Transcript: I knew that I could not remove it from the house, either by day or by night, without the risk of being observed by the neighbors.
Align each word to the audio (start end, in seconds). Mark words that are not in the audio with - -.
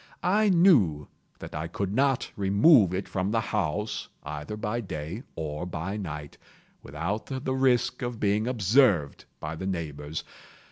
I 0.23 0.49
knew 0.49 1.07
that 1.37 1.53
I 1.53 1.67
could 1.67 1.93
not 1.93 2.31
remove 2.35 2.91
it 2.91 3.07
from 3.07 3.29
the 3.29 3.39
house, 3.39 4.09
either 4.23 4.57
by 4.57 4.81
day 4.81 5.21
or 5.35 5.67
by 5.67 5.95
night, 5.95 6.39
without 6.81 7.27
the 7.27 7.53
risk 7.53 8.01
of 8.01 8.19
being 8.19 8.47
observed 8.47 9.25
by 9.39 9.55
the 9.55 9.67
neighbors. 9.67 10.23